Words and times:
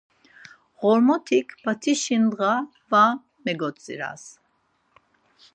Ğormotik 0.79 1.47
p̌aṫişi 1.63 2.17
ndğa 2.23 2.53
va 2.91 3.03
megodziras. 3.43 4.23